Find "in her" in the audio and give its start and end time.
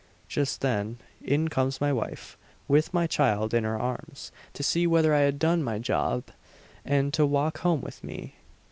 3.53-3.77